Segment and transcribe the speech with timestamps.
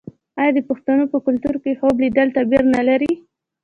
[0.39, 3.13] آیا د پښتنو په کلتور کې خوب لیدل تعبیر نلري؟